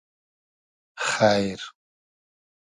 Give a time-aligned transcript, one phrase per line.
[1.09, 1.61] خݷر